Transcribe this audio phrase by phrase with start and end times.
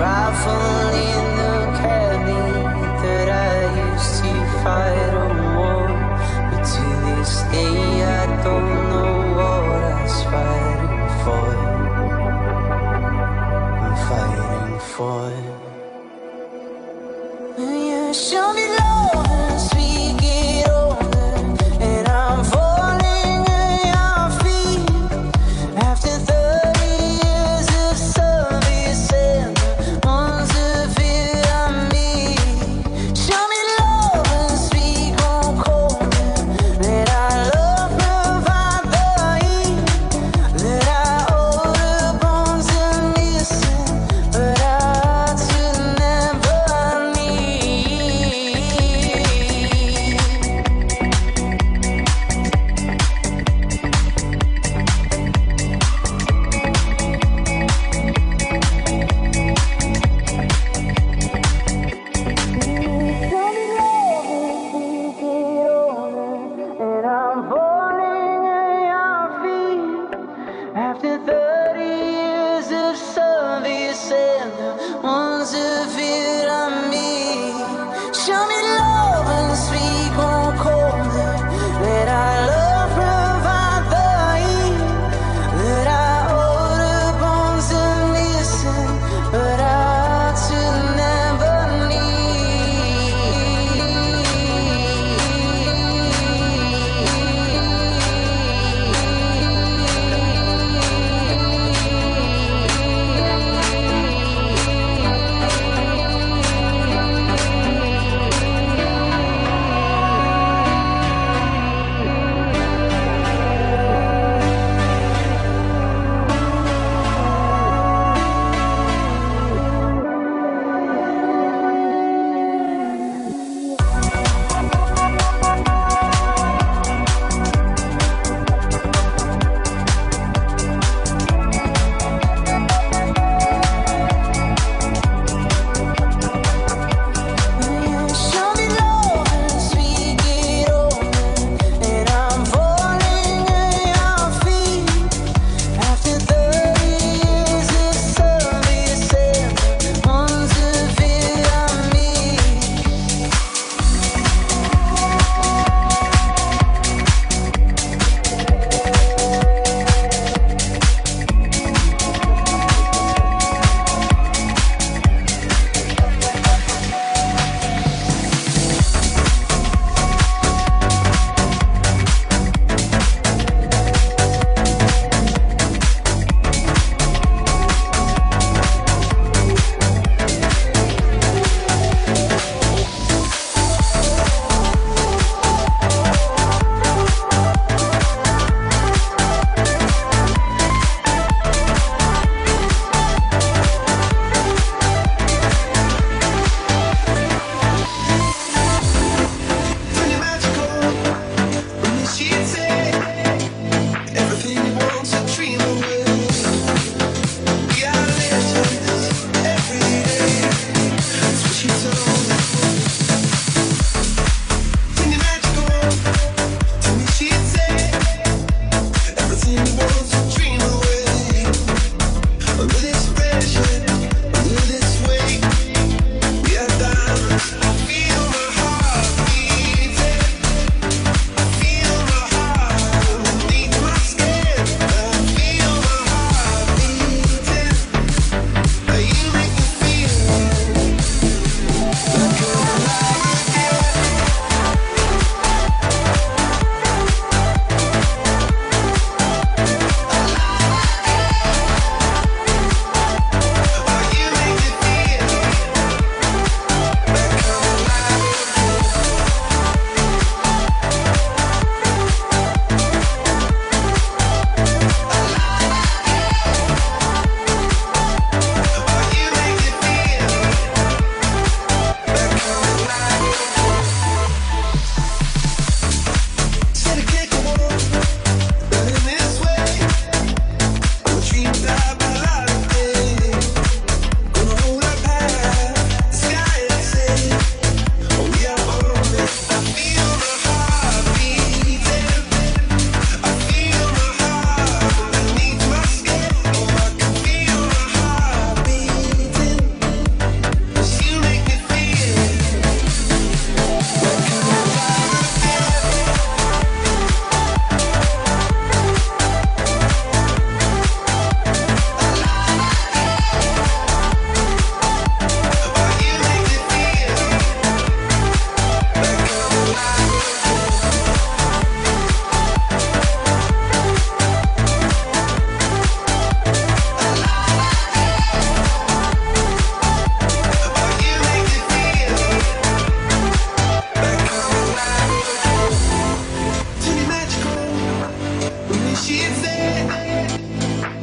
[0.00, 0.50] After
[0.92, 1.17] 30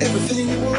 [0.01, 0.74] everything you want.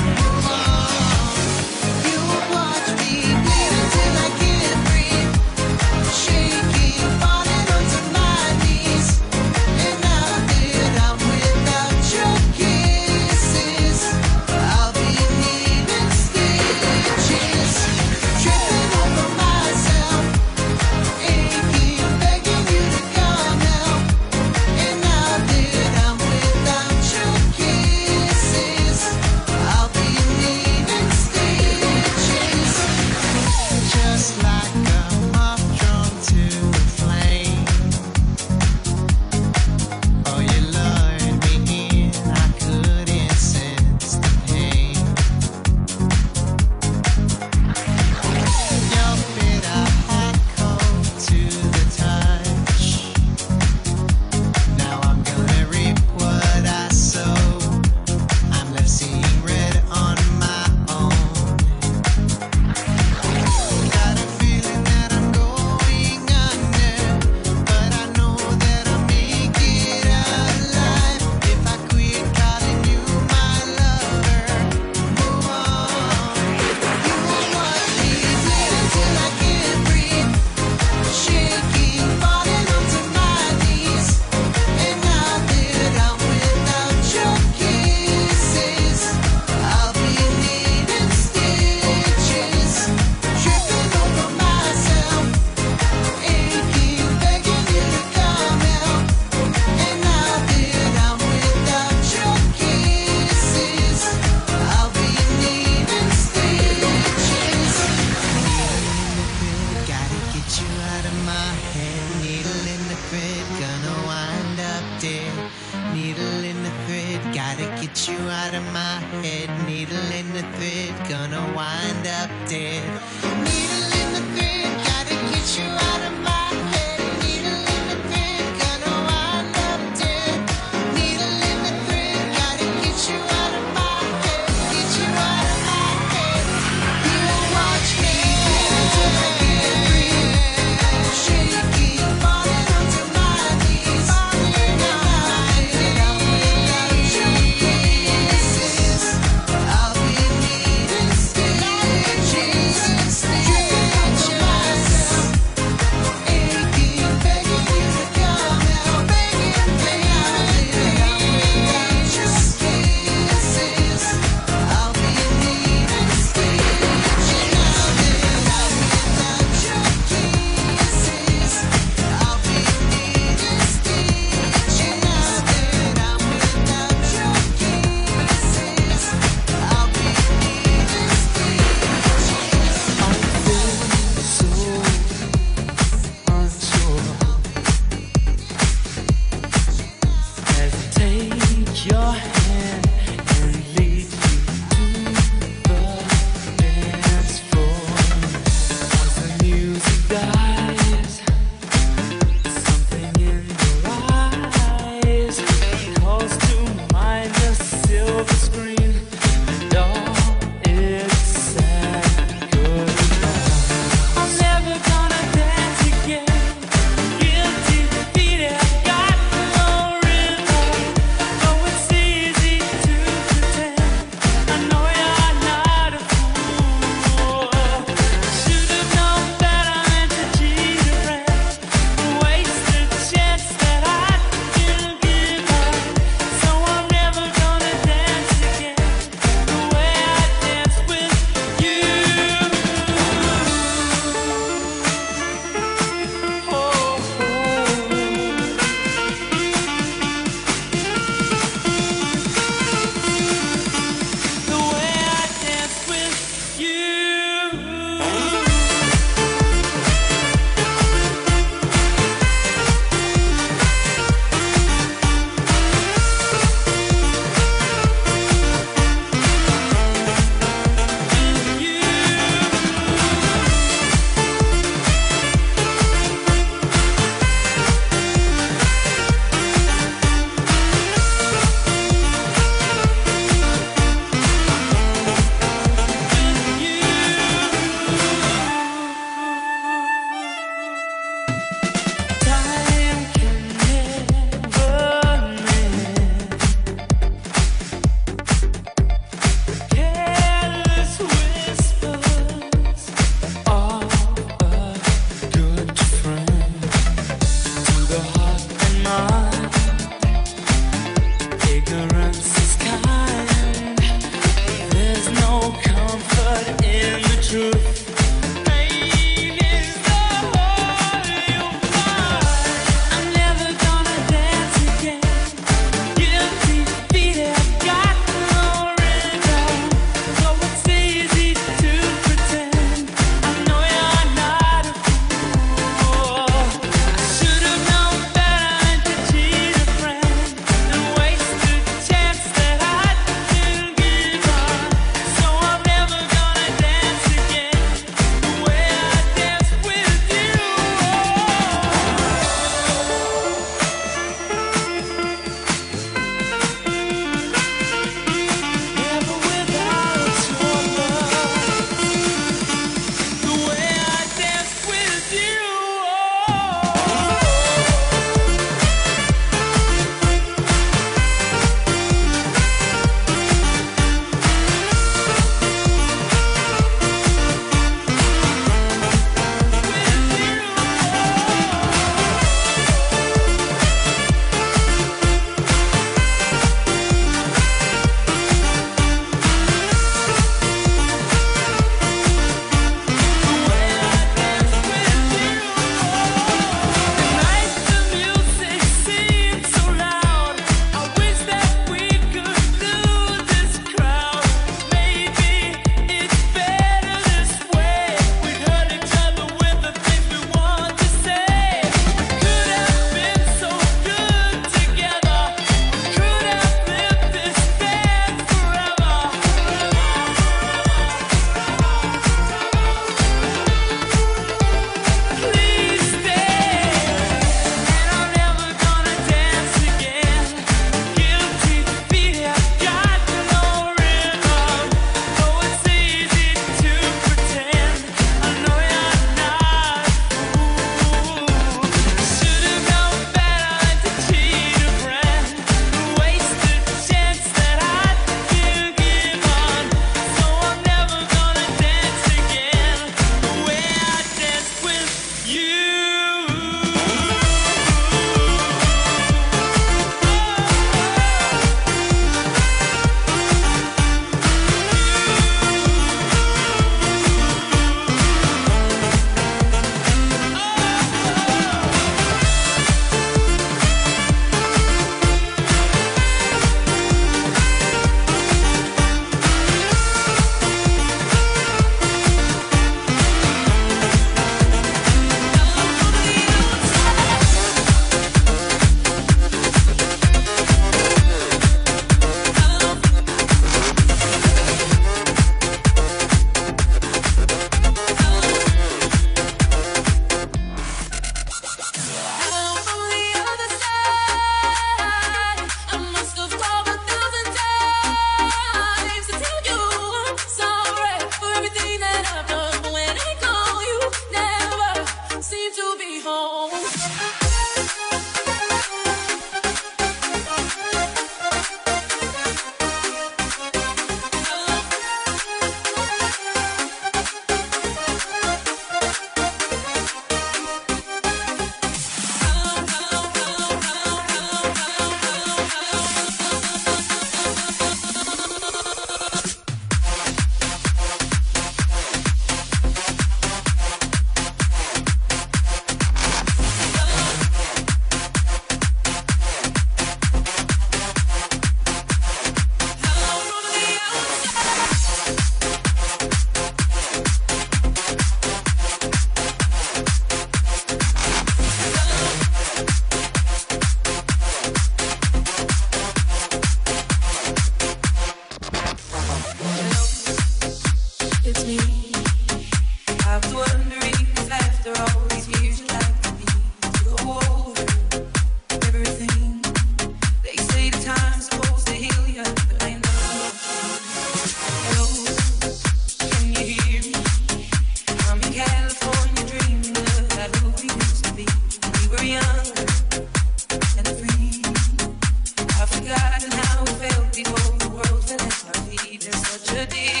[599.53, 600.00] to thee.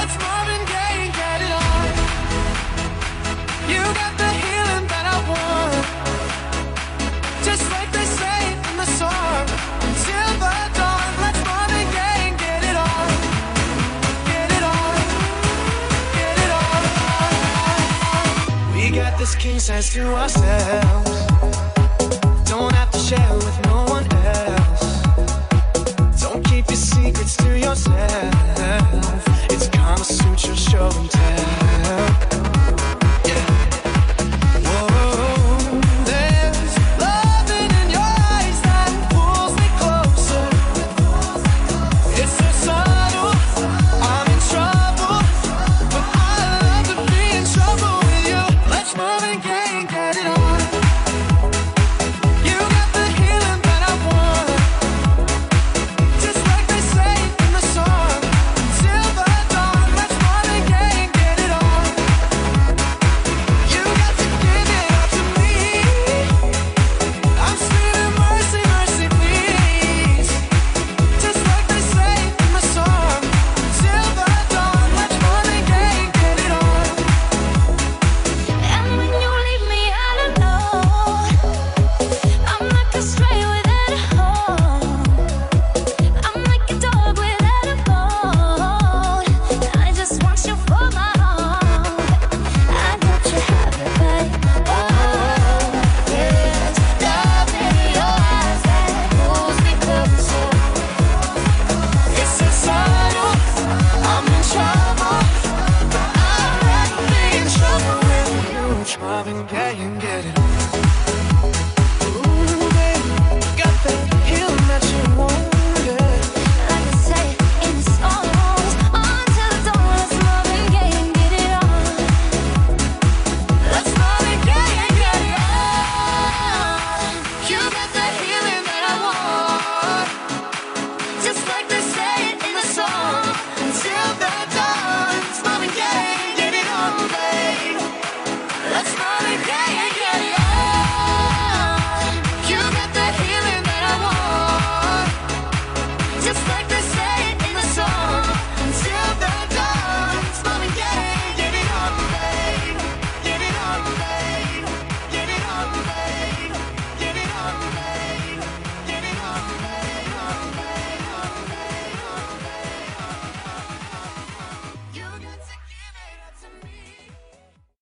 [0.00, 0.16] Let's
[1.12, 1.88] get it on.
[3.68, 5.84] You got the healing that I want.
[7.44, 8.00] Just like the.
[9.86, 11.42] Until the dawn, let's
[12.44, 13.10] get it on.
[14.30, 14.96] Get it on.
[16.16, 16.82] Get it on.
[18.74, 21.26] We got this king size to ourselves.
[22.48, 23.79] Don't have to share with no